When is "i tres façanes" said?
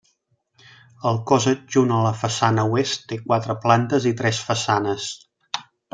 4.13-5.07